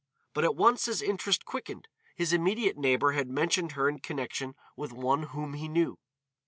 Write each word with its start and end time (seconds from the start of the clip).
But 0.33 0.43
at 0.43 0.55
once 0.55 0.85
his 0.85 1.03
interest 1.03 1.45
quickened; 1.45 1.87
his 2.15 2.33
immediate 2.33 2.75
neighbor 2.75 3.11
had 3.11 3.29
mentioned 3.29 3.73
her 3.73 3.87
in 3.87 3.99
connection 3.99 4.55
with 4.75 4.91
one 4.91 5.21
whom 5.29 5.53
he 5.53 5.67
knew. 5.67 5.99